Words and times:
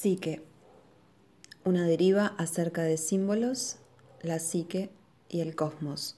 Psique. 0.00 0.42
Una 1.62 1.84
deriva 1.84 2.28
acerca 2.38 2.80
de 2.84 2.96
símbolos, 2.96 3.76
la 4.22 4.38
psique 4.38 4.88
y 5.28 5.40
el 5.40 5.54
cosmos. 5.54 6.16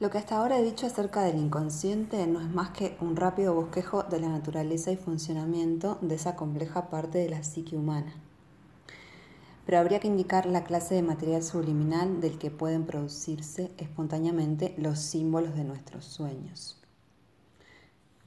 Lo 0.00 0.10
que 0.10 0.18
hasta 0.18 0.36
ahora 0.36 0.58
he 0.58 0.64
dicho 0.64 0.88
acerca 0.88 1.22
del 1.22 1.36
inconsciente 1.36 2.26
no 2.26 2.40
es 2.40 2.50
más 2.50 2.70
que 2.70 2.96
un 3.00 3.14
rápido 3.14 3.54
bosquejo 3.54 4.02
de 4.02 4.18
la 4.18 4.28
naturaleza 4.28 4.90
y 4.90 4.96
funcionamiento 4.96 5.98
de 6.00 6.16
esa 6.16 6.34
compleja 6.34 6.90
parte 6.90 7.18
de 7.18 7.28
la 7.28 7.44
psique 7.44 7.76
humana. 7.76 8.25
Pero 9.66 9.78
habría 9.78 10.00
que 10.00 10.08
indicar 10.08 10.46
la 10.46 10.64
clase 10.64 10.94
de 10.94 11.02
material 11.02 11.42
subliminal 11.42 12.20
del 12.20 12.38
que 12.38 12.50
pueden 12.50 12.86
producirse 12.86 13.72
espontáneamente 13.76 14.74
los 14.78 15.00
símbolos 15.00 15.56
de 15.56 15.64
nuestros 15.64 16.04
sueños. 16.04 16.80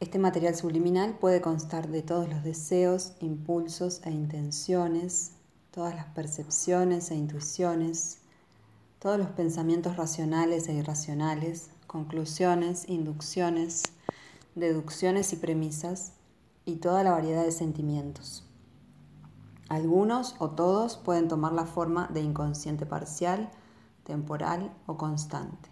Este 0.01 0.19
material 0.19 0.55
subliminal 0.55 1.17
puede 1.17 1.41
constar 1.41 1.87
de 1.87 2.01
todos 2.03 2.29
los 2.29 2.43
deseos, 2.43 3.13
impulsos 3.21 4.01
e 4.05 4.11
intenciones, 4.11 5.31
todas 5.71 5.95
las 5.95 6.05
percepciones 6.07 7.09
e 7.09 7.15
intuiciones, 7.15 8.19
todos 8.99 9.17
los 9.17 9.29
pensamientos 9.29 9.95
racionales 9.95 10.67
e 10.67 10.73
irracionales, 10.73 11.69
conclusiones, 11.87 12.87
inducciones, 12.87 13.83
deducciones 14.55 15.31
y 15.33 15.37
premisas, 15.37 16.11
y 16.65 16.75
toda 16.75 17.03
la 17.03 17.11
variedad 17.11 17.43
de 17.43 17.51
sentimientos. 17.51 18.48
Algunos 19.69 20.35
o 20.39 20.49
todos 20.49 20.97
pueden 20.97 21.27
tomar 21.27 21.53
la 21.53 21.65
forma 21.65 22.07
de 22.07 22.21
inconsciente 22.21 22.87
parcial, 22.87 23.51
temporal 24.03 24.73
o 24.87 24.97
constante. 24.97 25.69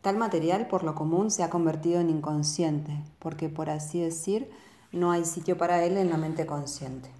Tal 0.00 0.16
material 0.16 0.68
por 0.68 0.84
lo 0.84 0.94
común 0.94 1.32
se 1.32 1.42
ha 1.42 1.50
convertido 1.50 2.00
en 2.00 2.10
inconsciente, 2.10 3.02
porque 3.18 3.48
por 3.48 3.68
así 3.68 4.00
decir, 4.00 4.48
no 4.92 5.10
hay 5.10 5.24
sitio 5.24 5.58
para 5.58 5.82
él 5.82 5.96
en 5.96 6.08
la 6.08 6.16
mente 6.16 6.46
consciente. 6.46 7.10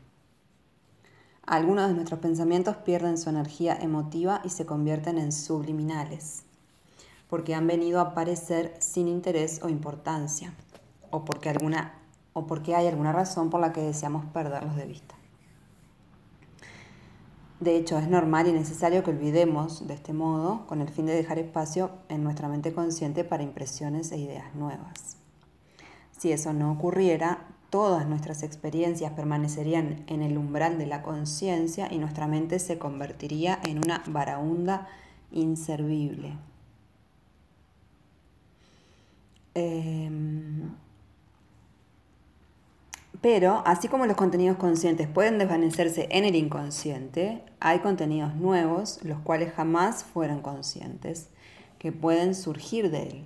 Algunos 1.45 1.89
de 1.89 1.95
nuestros 1.95 2.21
pensamientos 2.21 2.77
pierden 2.77 3.19
su 3.19 3.31
energía 3.31 3.75
emotiva 3.75 4.43
y 4.45 4.51
se 4.51 4.65
convierten 4.65 5.19
en 5.19 5.33
subliminales, 5.33 6.45
porque 7.29 7.57
han 7.57 7.67
venido 7.67 7.99
a 7.99 8.11
aparecer 8.13 8.77
sin 8.79 9.09
interés 9.09 9.61
o 9.65 9.69
importancia, 9.69 10.55
o 11.11 11.25
porque, 11.25 11.49
alguna, 11.49 11.95
o 12.35 12.47
porque 12.47 12.75
hay 12.75 12.87
alguna 12.87 13.13
razón 13.13 13.49
por 13.49 13.61
la 13.61 13.73
que 13.73 13.81
deseamos 13.81 14.27
perderlos 14.27 14.77
de 14.77 14.85
vista. 14.85 15.15
De 17.61 17.77
hecho, 17.77 17.97
es 17.97 18.09
normal 18.09 18.47
y 18.47 18.53
necesario 18.53 19.03
que 19.03 19.11
olvidemos 19.11 19.87
de 19.87 19.95
este 19.95 20.13
modo 20.13 20.67
con 20.67 20.83
el 20.83 20.91
fin 20.91 21.07
de 21.07 21.15
dejar 21.15 21.39
espacio 21.39 21.91
en 22.11 22.23
nuestra 22.23 22.49
mente 22.49 22.75
consciente 22.75 23.25
para 23.25 23.43
impresiones 23.43 24.13
e 24.13 24.19
ideas 24.19 24.55
nuevas. 24.55 25.17
Si 26.11 26.31
eso 26.33 26.53
no 26.53 26.73
ocurriera, 26.73 27.47
todas 27.71 28.07
nuestras 28.07 28.43
experiencias 28.43 29.13
permanecerían 29.13 30.05
en 30.09 30.23
el 30.23 30.37
umbral 30.37 30.79
de 30.79 30.87
la 30.87 31.03
conciencia 31.03 31.89
y 31.91 31.99
nuestra 31.99 32.27
mente 32.27 32.59
se 32.59 32.79
convertiría 32.79 33.59
en 33.65 33.79
una 33.79 34.03
varaunda 34.09 34.87
inservible. 35.33 36.37
Em, 39.55 40.75
pero, 43.25 43.63
así 43.65 43.89
como 43.89 44.05
los 44.05 44.19
contenidos 44.19 44.59
conscientes 44.59 45.09
pueden 45.09 45.39
desvanecerse 45.39 46.09
en 46.11 46.27
el 46.27 46.35
inconsciente, 46.35 47.43
hay 47.59 47.79
contenidos 47.79 48.35
nuevos, 48.35 49.03
los 49.03 49.19
cuales 49.21 49.55
jamás 49.55 50.05
fueron 50.05 50.43
conscientes, 50.43 51.31
que 51.79 51.91
pueden 51.91 52.35
surgir 52.35 52.91
de 52.91 53.05
él. 53.05 53.25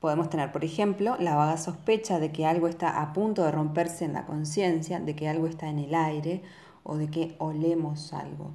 Podemos 0.00 0.28
tener, 0.28 0.50
por 0.50 0.64
ejemplo, 0.64 1.14
la 1.20 1.36
vaga 1.36 1.56
sospecha 1.56 2.18
de 2.18 2.32
que 2.32 2.44
algo 2.44 2.66
está 2.66 3.00
a 3.00 3.12
punto 3.12 3.44
de 3.44 3.52
romperse 3.52 4.06
en 4.06 4.14
la 4.14 4.26
conciencia, 4.26 4.98
de 4.98 5.14
que 5.14 5.28
algo 5.28 5.46
está 5.46 5.68
en 5.68 5.78
el 5.78 5.94
aire 5.94 6.42
o 6.82 6.96
de 6.96 7.08
que 7.10 7.36
olemos 7.38 8.12
algo. 8.12 8.50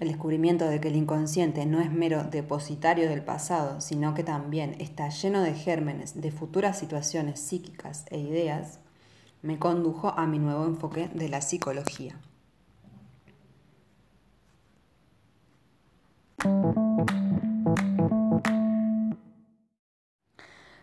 El 0.00 0.08
descubrimiento 0.08 0.66
de 0.66 0.80
que 0.80 0.88
el 0.88 0.96
inconsciente 0.96 1.66
no 1.66 1.80
es 1.80 1.92
mero 1.92 2.24
depositario 2.24 3.08
del 3.08 3.22
pasado, 3.22 3.80
sino 3.80 4.12
que 4.12 4.24
también 4.24 4.74
está 4.80 5.08
lleno 5.08 5.40
de 5.40 5.54
gérmenes 5.54 6.20
de 6.20 6.32
futuras 6.32 6.78
situaciones 6.78 7.38
psíquicas 7.38 8.04
e 8.10 8.18
ideas, 8.18 8.80
me 9.42 9.58
condujo 9.60 10.08
a 10.08 10.26
mi 10.26 10.40
nuevo 10.40 10.64
enfoque 10.64 11.08
de 11.14 11.28
la 11.28 11.40
psicología. 11.42 12.18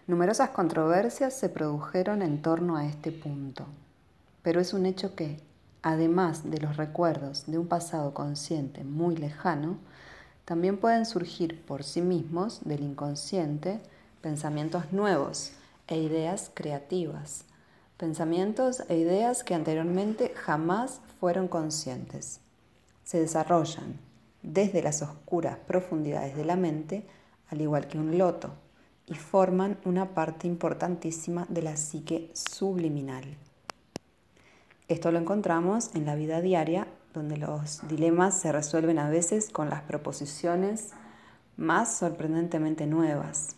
Numerosas 0.07 0.51
controversias 0.51 1.37
se 1.37 1.49
produjeron 1.49 2.21
en 2.21 2.41
torno 2.41 2.77
a 2.77 2.85
este 2.85 3.11
punto, 3.11 3.65
pero 4.41 4.61
es 4.61 4.73
un 4.73 4.85
hecho 4.85 5.15
que, 5.15 5.39
además 5.81 6.49
de 6.49 6.59
los 6.59 6.77
recuerdos 6.77 7.45
de 7.47 7.57
un 7.57 7.67
pasado 7.67 8.13
consciente 8.13 8.83
muy 8.83 9.15
lejano, 9.15 9.77
también 10.45 10.77
pueden 10.77 11.05
surgir 11.05 11.61
por 11.65 11.83
sí 11.83 12.01
mismos 12.01 12.61
del 12.63 12.81
inconsciente 12.81 13.79
pensamientos 14.21 14.91
nuevos 14.91 15.51
e 15.87 15.97
ideas 15.97 16.51
creativas, 16.53 17.45
pensamientos 17.97 18.83
e 18.89 18.97
ideas 18.97 19.43
que 19.43 19.55
anteriormente 19.55 20.33
jamás 20.35 21.01
fueron 21.19 21.47
conscientes. 21.47 22.39
Se 23.03 23.19
desarrollan 23.19 23.99
desde 24.41 24.81
las 24.81 25.01
oscuras 25.01 25.57
profundidades 25.67 26.35
de 26.35 26.45
la 26.45 26.55
mente, 26.55 27.05
al 27.49 27.61
igual 27.61 27.87
que 27.87 27.99
un 27.99 28.17
loto 28.17 28.51
y 29.07 29.15
forman 29.15 29.77
una 29.85 30.13
parte 30.13 30.47
importantísima 30.47 31.45
de 31.49 31.61
la 31.61 31.75
psique 31.75 32.31
subliminal. 32.33 33.25
Esto 34.91 35.09
lo 35.09 35.19
encontramos 35.19 35.91
en 35.95 36.05
la 36.05 36.15
vida 36.15 36.41
diaria, 36.41 36.85
donde 37.13 37.37
los 37.37 37.87
dilemas 37.87 38.37
se 38.37 38.51
resuelven 38.51 38.99
a 38.99 39.09
veces 39.09 39.47
con 39.49 39.69
las 39.69 39.83
proposiciones 39.83 40.89
más 41.55 41.95
sorprendentemente 41.95 42.87
nuevas. 42.87 43.55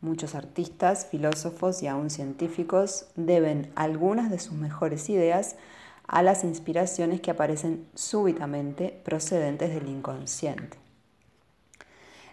Muchos 0.00 0.36
artistas, 0.36 1.06
filósofos 1.06 1.82
y 1.82 1.88
aún 1.88 2.10
científicos 2.10 3.06
deben 3.16 3.72
algunas 3.74 4.30
de 4.30 4.38
sus 4.38 4.52
mejores 4.52 5.10
ideas 5.10 5.56
a 6.06 6.22
las 6.22 6.44
inspiraciones 6.44 7.20
que 7.20 7.32
aparecen 7.32 7.84
súbitamente 7.96 9.00
procedentes 9.04 9.74
del 9.74 9.88
inconsciente. 9.88 10.78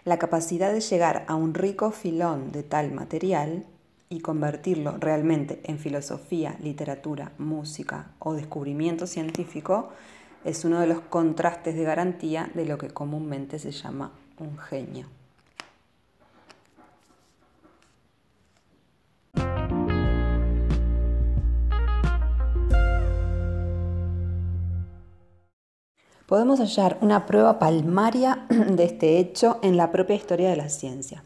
La 0.04 0.20
capacidad 0.20 0.72
de 0.72 0.82
llegar 0.82 1.24
a 1.26 1.34
un 1.34 1.52
rico 1.52 1.90
filón 1.90 2.52
de 2.52 2.62
tal 2.62 2.92
material 2.92 3.66
y 4.08 4.20
convertirlo 4.20 4.96
realmente 4.98 5.60
en 5.64 5.78
filosofía, 5.78 6.56
literatura, 6.60 7.32
música 7.38 8.12
o 8.18 8.34
descubrimiento 8.34 9.06
científico 9.06 9.90
es 10.44 10.64
uno 10.64 10.80
de 10.80 10.86
los 10.86 11.00
contrastes 11.00 11.74
de 11.74 11.84
garantía 11.84 12.50
de 12.54 12.66
lo 12.66 12.78
que 12.78 12.88
comúnmente 12.88 13.58
se 13.58 13.72
llama 13.72 14.12
un 14.38 14.58
genio. 14.58 15.06
podemos 26.34 26.58
hallar 26.58 26.98
una 27.00 27.26
prueba 27.26 27.58
palmaria 27.60 28.46
de 28.48 28.82
este 28.84 29.18
hecho 29.18 29.58
en 29.62 29.76
la 29.76 29.92
propia 29.92 30.16
historia 30.16 30.50
de 30.50 30.56
la 30.56 30.68
ciencia. 30.68 31.22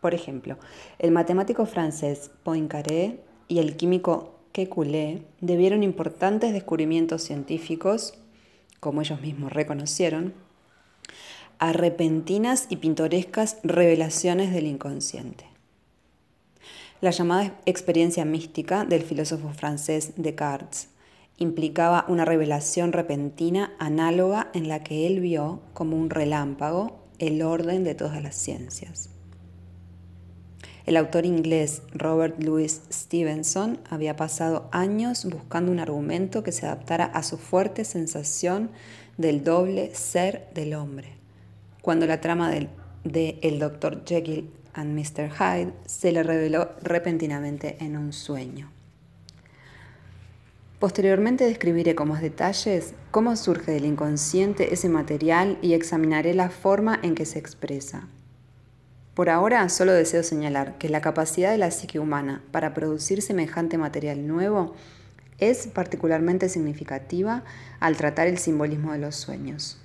Por 0.00 0.14
ejemplo, 0.14 0.58
el 0.98 1.10
matemático 1.10 1.66
francés 1.66 2.30
Poincaré 2.44 3.20
y 3.48 3.58
el 3.58 3.76
químico 3.76 4.34
Kekulé 4.52 5.22
debieron 5.40 5.82
importantes 5.82 6.52
descubrimientos 6.52 7.22
científicos, 7.22 8.14
como 8.80 9.02
ellos 9.02 9.20
mismos 9.20 9.52
reconocieron, 9.52 10.34
a 11.58 11.72
repentinas 11.72 12.66
y 12.68 12.76
pintorescas 12.76 13.58
revelaciones 13.64 14.52
del 14.52 14.66
inconsciente. 14.66 15.44
La 17.00 17.10
llamada 17.10 17.56
experiencia 17.66 18.24
mística 18.24 18.84
del 18.84 19.02
filósofo 19.02 19.50
francés 19.50 20.12
Descartes 20.16 20.88
implicaba 21.36 22.04
una 22.08 22.24
revelación 22.24 22.92
repentina 22.92 23.72
análoga 23.78 24.50
en 24.54 24.68
la 24.68 24.82
que 24.82 25.06
él 25.06 25.20
vio 25.20 25.60
como 25.72 25.96
un 25.96 26.10
relámpago 26.10 26.98
el 27.18 27.42
orden 27.42 27.84
de 27.84 27.94
todas 27.94 28.22
las 28.22 28.34
ciencias. 28.34 29.10
El 30.88 30.96
autor 30.96 31.26
inglés 31.26 31.82
Robert 31.92 32.42
Louis 32.42 32.80
Stevenson 32.90 33.78
había 33.90 34.16
pasado 34.16 34.70
años 34.72 35.26
buscando 35.26 35.70
un 35.70 35.80
argumento 35.80 36.42
que 36.42 36.50
se 36.50 36.64
adaptara 36.64 37.04
a 37.04 37.22
su 37.22 37.36
fuerte 37.36 37.84
sensación 37.84 38.70
del 39.18 39.44
doble 39.44 39.94
ser 39.94 40.48
del 40.54 40.72
hombre. 40.72 41.12
Cuando 41.82 42.06
la 42.06 42.22
trama 42.22 42.50
de, 42.50 43.38
El 43.42 43.58
Dr. 43.58 44.02
Jekyll 44.06 44.50
and 44.72 44.98
Mr. 44.98 45.30
Hyde 45.30 45.74
se 45.84 46.10
le 46.10 46.22
reveló 46.22 46.70
repentinamente 46.80 47.76
en 47.80 47.98
un 47.98 48.14
sueño. 48.14 48.72
Posteriormente 50.78 51.44
describiré 51.44 51.94
con 51.94 52.08
más 52.08 52.22
detalles 52.22 52.94
cómo 53.10 53.36
surge 53.36 53.72
del 53.72 53.84
inconsciente 53.84 54.72
ese 54.72 54.88
material 54.88 55.58
y 55.60 55.74
examinaré 55.74 56.32
la 56.32 56.48
forma 56.48 56.98
en 57.02 57.14
que 57.14 57.26
se 57.26 57.38
expresa. 57.38 58.08
Por 59.18 59.30
ahora 59.30 59.68
solo 59.68 59.94
deseo 59.94 60.22
señalar 60.22 60.78
que 60.78 60.88
la 60.88 61.00
capacidad 61.00 61.50
de 61.50 61.58
la 61.58 61.72
psique 61.72 61.98
humana 61.98 62.40
para 62.52 62.72
producir 62.72 63.20
semejante 63.20 63.76
material 63.76 64.28
nuevo 64.28 64.76
es 65.40 65.66
particularmente 65.66 66.48
significativa 66.48 67.42
al 67.80 67.96
tratar 67.96 68.28
el 68.28 68.38
simbolismo 68.38 68.92
de 68.92 69.00
los 69.00 69.16
sueños, 69.16 69.76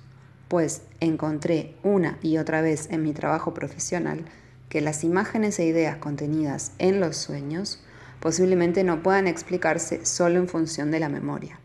pues 0.46 0.82
encontré 1.00 1.74
una 1.82 2.16
y 2.22 2.38
otra 2.38 2.60
vez 2.60 2.88
en 2.92 3.02
mi 3.02 3.12
trabajo 3.12 3.54
profesional 3.54 4.24
que 4.68 4.80
las 4.80 5.02
imágenes 5.02 5.58
e 5.58 5.64
ideas 5.64 5.96
contenidas 5.96 6.70
en 6.78 7.00
los 7.00 7.16
sueños 7.16 7.82
posiblemente 8.20 8.84
no 8.84 9.02
puedan 9.02 9.26
explicarse 9.26 10.06
solo 10.06 10.38
en 10.38 10.46
función 10.46 10.92
de 10.92 11.00
la 11.00 11.08
memoria. 11.08 11.58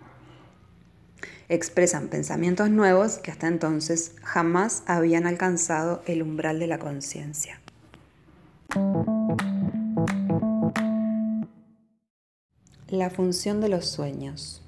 Expresan 1.52 2.10
pensamientos 2.10 2.70
nuevos 2.70 3.18
que 3.18 3.32
hasta 3.32 3.48
entonces 3.48 4.14
jamás 4.22 4.84
habían 4.86 5.26
alcanzado 5.26 6.04
el 6.06 6.22
umbral 6.22 6.60
de 6.60 6.68
la 6.68 6.78
conciencia. 6.78 7.60
La 12.88 13.10
función 13.10 13.62
de 13.62 13.70
los 13.70 13.88
sueños. 13.90 14.62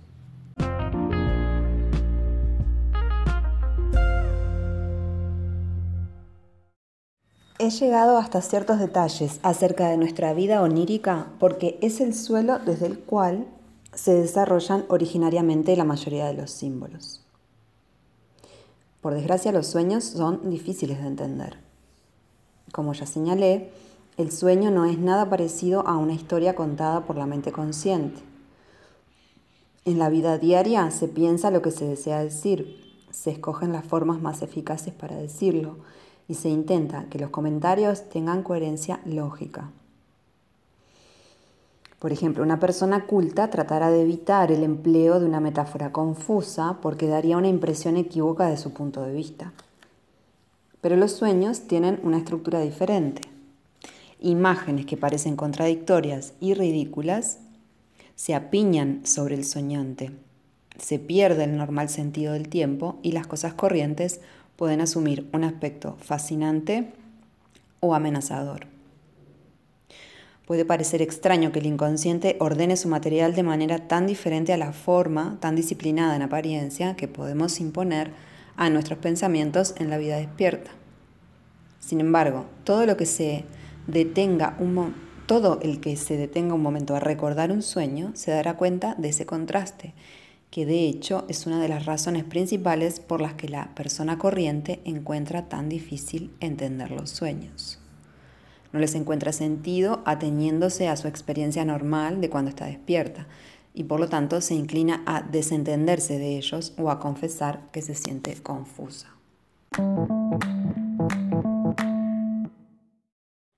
He 7.60 7.70
llegado 7.70 8.18
hasta 8.18 8.42
ciertos 8.42 8.80
detalles 8.80 9.40
acerca 9.44 9.88
de 9.88 9.98
nuestra 9.98 10.34
vida 10.34 10.64
onírica 10.64 11.28
porque 11.40 11.78
es 11.84 12.02
el 12.02 12.16
suelo 12.16 12.58
desde 12.58 12.88
el 12.88 12.98
cual 12.98 13.46
se 13.94 14.14
desarrollan 14.14 14.86
originariamente 14.88 15.76
la 15.76 15.84
mayoría 15.84 16.28
de 16.28 16.34
los 16.34 16.52
símbolos. 16.52 17.22
Por 19.02 19.14
desgracia 19.14 19.52
los 19.52 19.68
sueños 19.68 20.04
son 20.04 20.50
difíciles 20.50 21.00
de 21.00 21.08
entender. 21.08 21.58
Como 22.72 22.94
ya 22.94 23.06
señalé, 23.06 23.72
el 24.18 24.32
sueño 24.32 24.72
no 24.72 24.86
es 24.86 25.00
nada 25.00 25.30
parecido 25.30 25.86
a 25.88 25.98
una 25.98 26.14
historia 26.14 26.56
contada 26.56 27.06
por 27.06 27.18
la 27.18 27.26
mente 27.26 27.52
consciente. 27.52 28.22
En 29.84 29.98
la 29.98 30.10
vida 30.10 30.38
diaria 30.38 30.90
se 30.92 31.08
piensa 31.08 31.50
lo 31.50 31.62
que 31.62 31.72
se 31.72 31.86
desea 31.86 32.24
decir, 32.24 32.80
se 33.10 33.32
escogen 33.32 33.74
las 33.74 33.84
formas 33.84 34.22
más 34.22 34.42
eficaces 34.42 34.94
para 34.94 35.16
decirlo, 35.16 35.78
y 36.28 36.36
se 36.36 36.50
intenta 36.50 37.06
que 37.10 37.20
los 37.20 37.32
comentarios 37.32 38.08
tengan 38.10 38.44
coherencia 38.44 39.02
lógica. 39.06 39.72
Por 42.02 42.12
ejemplo, 42.12 42.42
una 42.42 42.60
persona 42.60 43.06
culta 43.06 43.52
tratará 43.52 43.92
de 43.92 44.02
evitar 44.02 44.52
el 44.52 44.64
empleo 44.64 45.20
de 45.20 45.28
una 45.28 45.40
metáfora 45.40 45.92
confusa 45.92 46.80
porque 46.82 47.06
daría 47.06 47.38
una 47.38 47.48
impresión 47.48 47.96
equívoca 47.96 48.48
de 48.48 48.58
su 48.58 48.74
punto 48.74 49.04
de 49.04 49.14
vista. 49.14 49.54
Pero 50.82 50.96
los 50.96 51.12
sueños 51.12 51.68
tienen 51.68 52.00
una 52.02 52.18
estructura 52.18 52.60
diferente. 52.60 53.22
Imágenes 54.20 54.88
que 54.88 54.98
parecen 54.98 55.36
contradictorias 55.36 56.34
y 56.40 56.56
ridículas 56.56 57.38
se 58.16 58.34
apiñan 58.34 59.06
sobre 59.06 59.36
el 59.36 59.46
soñante. 59.46 60.10
Se 60.80 60.98
pierde 60.98 61.44
el 61.44 61.56
normal 61.56 61.90
sentido 61.90 62.34
del 62.34 62.50
tiempo 62.50 62.98
y 63.04 63.12
las 63.12 63.28
cosas 63.28 63.54
corrientes 63.54 64.22
pueden 64.56 64.82
asumir 64.82 65.30
un 65.34 65.44
aspecto 65.44 65.98
fascinante 66.00 66.94
o 67.80 67.94
amenazador. 67.94 68.81
Puede 70.52 70.66
parecer 70.66 71.02
extraño 71.02 71.54
que 71.54 71.60
el 71.60 71.66
inconsciente 71.66 72.36
ordene 72.42 72.76
su 72.76 72.90
material 72.90 73.34
de 73.34 73.42
manera 73.42 73.88
tan 73.88 74.06
diferente 74.06 74.52
a 74.52 74.58
la 74.58 74.74
forma, 74.74 75.38
tan 75.40 75.56
disciplinada 75.56 76.14
en 76.14 76.24
apariencia, 76.24 76.98
que 76.98 77.08
podemos 77.08 77.62
imponer 77.62 78.12
a 78.58 78.70
nuestros 78.70 79.00
pensamientos 79.00 79.74
en 79.78 79.90
la 79.90 79.98
vida 79.98 80.18
despierta. 80.18 80.72
Sin 81.80 82.02
embargo, 82.02 82.48
todo 82.66 82.86
lo 82.86 82.92
el 82.92 82.98
que 82.98 83.06
se 83.06 83.46
detenga 83.88 84.58
un 86.54 86.62
momento 86.62 86.98
a 86.98 87.00
recordar 87.00 87.50
un 87.54 87.62
sueño 87.62 88.12
se 88.14 88.32
dará 88.32 88.58
cuenta 88.58 88.96
de 88.96 89.08
ese 89.08 89.26
contraste 89.26 89.94
que 90.50 90.66
de 90.66 90.84
hecho 90.86 91.24
es 91.30 91.48
una 91.48 91.62
de 91.62 91.70
las 91.70 91.86
razones 91.86 92.26
principales 92.26 93.00
por 93.00 93.22
las 93.22 93.36
que 93.36 93.48
la 93.48 93.74
persona 93.74 94.18
corriente 94.18 94.82
encuentra 94.84 95.48
tan 95.48 95.70
difícil 95.70 96.30
entender 96.42 96.92
los 96.92 97.10
sueños. 97.10 97.81
No 98.74 98.80
les 98.80 98.96
encuentra 98.96 99.32
sentido 99.32 100.02
ateniéndose 100.06 100.88
a 100.88 100.96
su 100.96 101.08
experiencia 101.08 101.66
normal 101.66 102.22
de 102.22 102.30
cuando 102.30 102.50
está 102.50 102.66
despierta 102.66 103.28
y 103.74 103.86
por 103.86 104.00
lo 104.00 104.10
tanto 104.10 104.42
se 104.42 104.56
inclina 104.56 105.04
a 105.06 105.22
desentenderse 105.22 106.18
de 106.18 106.38
ellos 106.38 106.74
o 106.78 106.90
a 106.90 107.00
confesar 107.00 107.70
que 107.72 107.82
se 107.82 107.96
siente 107.96 108.34
confusa. 108.42 109.08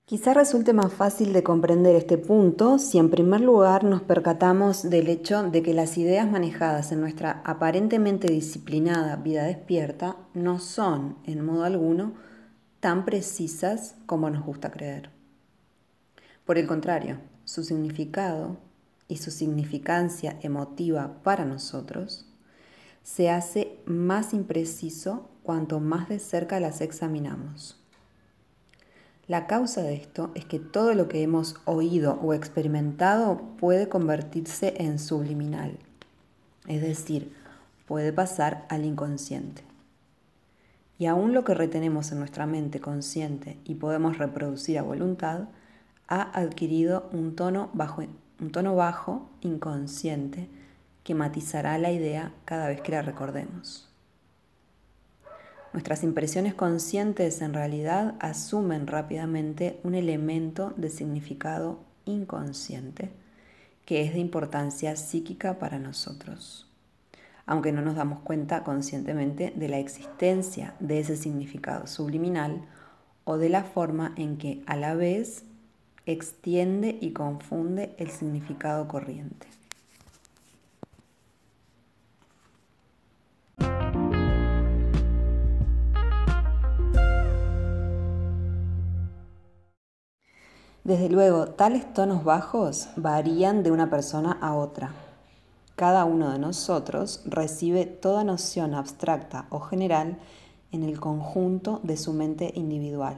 Quizá 0.06 0.34
resulte 0.34 0.74
más 0.74 0.92
fácil 0.92 1.32
de 1.32 1.42
comprender 1.42 1.96
este 1.96 2.18
punto 2.18 2.78
si 2.78 2.98
en 2.98 3.10
primer 3.10 3.40
lugar 3.40 3.84
nos 3.84 4.02
percatamos 4.02 4.88
del 4.88 5.08
hecho 5.08 5.42
de 5.42 5.62
que 5.62 5.74
las 5.74 5.98
ideas 5.98 6.30
manejadas 6.30 6.92
en 6.92 7.00
nuestra 7.00 7.40
aparentemente 7.44 8.28
disciplinada 8.28 9.16
vida 9.16 9.44
despierta 9.44 10.16
no 10.34 10.60
son, 10.60 11.16
en 11.24 11.44
modo 11.44 11.64
alguno, 11.64 12.12
tan 12.84 13.06
precisas 13.06 13.94
como 14.04 14.28
nos 14.28 14.44
gusta 14.44 14.70
creer. 14.70 15.08
Por 16.44 16.58
el 16.58 16.66
contrario, 16.66 17.16
su 17.46 17.64
significado 17.64 18.58
y 19.08 19.16
su 19.16 19.30
significancia 19.30 20.36
emotiva 20.42 21.22
para 21.22 21.46
nosotros 21.46 22.26
se 23.02 23.30
hace 23.30 23.78
más 23.86 24.34
impreciso 24.34 25.30
cuanto 25.42 25.80
más 25.80 26.10
de 26.10 26.18
cerca 26.18 26.60
las 26.60 26.82
examinamos. 26.82 27.82
La 29.28 29.46
causa 29.46 29.80
de 29.80 29.94
esto 29.94 30.30
es 30.34 30.44
que 30.44 30.58
todo 30.58 30.92
lo 30.92 31.08
que 31.08 31.22
hemos 31.22 31.56
oído 31.64 32.20
o 32.22 32.34
experimentado 32.34 33.40
puede 33.56 33.88
convertirse 33.88 34.74
en 34.76 34.98
subliminal, 34.98 35.78
es 36.68 36.82
decir, 36.82 37.34
puede 37.86 38.12
pasar 38.12 38.66
al 38.68 38.84
inconsciente. 38.84 39.64
Y 41.04 41.06
aún 41.06 41.34
lo 41.34 41.44
que 41.44 41.52
retenemos 41.52 42.12
en 42.12 42.18
nuestra 42.18 42.46
mente 42.46 42.80
consciente 42.80 43.58
y 43.66 43.74
podemos 43.74 44.16
reproducir 44.16 44.78
a 44.78 44.82
voluntad, 44.82 45.48
ha 46.08 46.22
adquirido 46.34 47.10
un 47.12 47.36
tono 47.36 47.68
bajo, 47.74 48.04
un 48.40 48.50
tono 48.50 48.74
bajo 48.74 49.28
inconsciente 49.42 50.48
que 51.02 51.14
matizará 51.14 51.76
la 51.76 51.92
idea 51.92 52.32
cada 52.46 52.68
vez 52.68 52.80
que 52.80 52.92
la 52.92 53.02
recordemos. 53.02 53.86
Nuestras 55.74 56.04
impresiones 56.04 56.54
conscientes 56.54 57.42
en 57.42 57.52
realidad 57.52 58.14
asumen 58.18 58.86
rápidamente 58.86 59.80
un 59.82 59.94
elemento 59.94 60.72
de 60.78 60.88
significado 60.88 61.80
inconsciente 62.06 63.10
que 63.84 64.00
es 64.00 64.14
de 64.14 64.20
importancia 64.20 64.96
psíquica 64.96 65.58
para 65.58 65.78
nosotros, 65.78 66.66
aunque 67.46 67.72
no 67.72 67.82
nos 67.82 67.96
damos 67.96 68.20
cuenta 68.20 68.64
conscientemente 68.64 69.52
de 69.54 69.68
la 69.68 69.78
existencia 69.78 70.74
de 70.80 71.00
ese 71.00 71.16
significado 71.16 71.86
subliminal 71.86 72.62
o 73.24 73.38
de 73.38 73.48
la 73.48 73.64
forma 73.64 74.12
en 74.16 74.36
que 74.36 74.62
a 74.66 74.76
la 74.76 74.94
vez 74.94 75.44
extiende 76.06 76.98
y 77.00 77.12
confunde 77.12 77.94
el 77.98 78.10
significado 78.10 78.88
corriente. 78.88 79.46
Desde 90.84 91.08
luego, 91.08 91.46
tales 91.46 91.94
tonos 91.94 92.24
bajos 92.24 92.90
varían 92.96 93.62
de 93.62 93.70
una 93.70 93.88
persona 93.88 94.36
a 94.42 94.52
otra. 94.54 94.92
Cada 95.76 96.04
uno 96.04 96.30
de 96.30 96.38
nosotros 96.38 97.22
recibe 97.24 97.86
toda 97.86 98.24
noción 98.24 98.74
abstracta 98.74 99.46
o 99.50 99.60
general 99.60 100.18
en 100.72 100.82
el 100.82 101.00
conjunto 101.00 101.80
de 101.82 101.96
su 101.96 102.12
mente 102.12 102.52
individual 102.54 103.16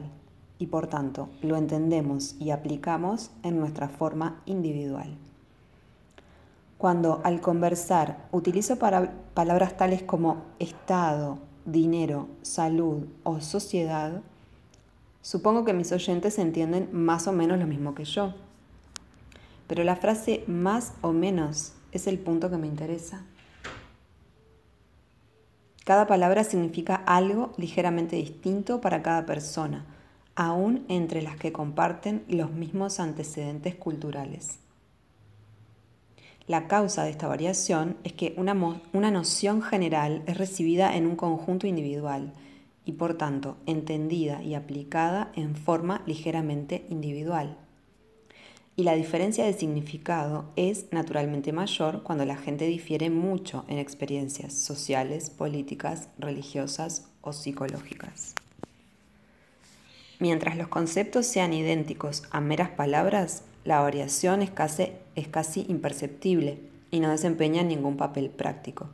y 0.58 0.68
por 0.68 0.86
tanto 0.86 1.28
lo 1.42 1.56
entendemos 1.56 2.34
y 2.38 2.50
aplicamos 2.50 3.30
en 3.42 3.58
nuestra 3.60 3.88
forma 3.88 4.40
individual. 4.46 5.16
Cuando 6.78 7.20
al 7.24 7.40
conversar 7.40 8.28
utilizo 8.32 8.76
palabras 8.76 9.76
tales 9.76 10.02
como 10.02 10.42
estado, 10.58 11.38
dinero, 11.64 12.28
salud 12.42 13.06
o 13.22 13.40
sociedad, 13.40 14.22
Supongo 15.26 15.64
que 15.64 15.72
mis 15.72 15.90
oyentes 15.90 16.38
entienden 16.38 16.88
más 16.92 17.26
o 17.26 17.32
menos 17.32 17.58
lo 17.58 17.66
mismo 17.66 17.96
que 17.96 18.04
yo. 18.04 18.32
Pero 19.66 19.82
la 19.82 19.96
frase 19.96 20.44
más 20.46 20.92
o 21.00 21.10
menos 21.10 21.72
es 21.92 22.06
el 22.06 22.18
punto 22.18 22.50
que 22.50 22.58
me 22.58 22.66
interesa. 22.66 23.24
Cada 25.84 26.06
palabra 26.06 26.42
significa 26.42 26.96
algo 26.96 27.52
ligeramente 27.56 28.16
distinto 28.16 28.80
para 28.80 29.02
cada 29.02 29.24
persona, 29.24 29.86
aún 30.34 30.84
entre 30.88 31.22
las 31.22 31.36
que 31.36 31.52
comparten 31.52 32.24
los 32.28 32.50
mismos 32.50 32.98
antecedentes 32.98 33.76
culturales. 33.76 34.58
La 36.48 36.68
causa 36.68 37.04
de 37.04 37.10
esta 37.10 37.28
variación 37.28 37.96
es 38.04 38.12
que 38.12 38.34
una, 38.36 38.54
una 38.92 39.10
noción 39.10 39.62
general 39.62 40.22
es 40.26 40.38
recibida 40.38 40.96
en 40.96 41.06
un 41.06 41.16
conjunto 41.16 41.66
individual 41.66 42.32
y 42.84 42.92
por 42.92 43.14
tanto 43.14 43.56
entendida 43.66 44.42
y 44.42 44.54
aplicada 44.54 45.32
en 45.34 45.56
forma 45.56 46.02
ligeramente 46.06 46.86
individual. 46.88 47.58
Y 48.78 48.82
la 48.82 48.94
diferencia 48.94 49.46
de 49.46 49.54
significado 49.54 50.52
es 50.54 50.92
naturalmente 50.92 51.50
mayor 51.50 52.02
cuando 52.02 52.26
la 52.26 52.36
gente 52.36 52.66
difiere 52.66 53.08
mucho 53.08 53.64
en 53.68 53.78
experiencias 53.78 54.52
sociales, 54.52 55.30
políticas, 55.30 56.10
religiosas 56.18 57.08
o 57.22 57.32
psicológicas. 57.32 58.34
Mientras 60.18 60.58
los 60.58 60.68
conceptos 60.68 61.24
sean 61.24 61.54
idénticos 61.54 62.24
a 62.30 62.42
meras 62.42 62.68
palabras, 62.68 63.44
la 63.64 63.80
variación 63.80 64.42
es 64.42 64.50
casi, 64.50 64.92
es 65.14 65.28
casi 65.28 65.64
imperceptible 65.68 66.58
y 66.90 67.00
no 67.00 67.10
desempeña 67.10 67.62
ningún 67.62 67.96
papel 67.96 68.28
práctico. 68.28 68.90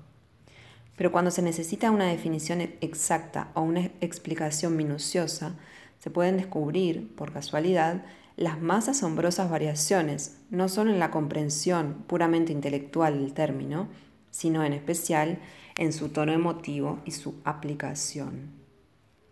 Pero 0.97 1.11
cuando 1.11 1.33
se 1.33 1.43
necesita 1.43 1.91
una 1.91 2.07
definición 2.07 2.61
exacta 2.61 3.51
o 3.55 3.63
una 3.63 3.91
explicación 4.01 4.77
minuciosa, 4.77 5.57
se 5.99 6.11
pueden 6.11 6.37
descubrir, 6.37 7.15
por 7.17 7.33
casualidad, 7.33 8.05
las 8.37 8.61
más 8.61 8.89
asombrosas 8.89 9.51
variaciones, 9.51 10.39
no 10.51 10.69
solo 10.69 10.91
en 10.91 10.99
la 10.99 11.11
comprensión 11.11 12.05
puramente 12.07 12.53
intelectual 12.53 13.19
del 13.19 13.35
término, 13.35 13.89
sino 14.31 14.65
en 14.65 14.73
especial 14.73 15.39
en 15.77 15.93
su 15.93 16.11
tono 16.11 16.33
emotivo 16.33 17.01
y 17.05 17.13
su 17.13 17.35
aplicación. 17.45 18.53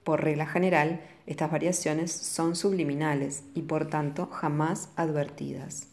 Por 0.04 0.24
regla 0.24 0.46
general, 0.46 1.02
estas 1.26 1.50
variaciones 1.50 2.10
son 2.12 2.56
subliminales 2.56 3.44
y 3.54 3.62
por 3.62 3.88
tanto 3.88 4.26
jamás 4.26 4.90
advertidas. 4.96 5.89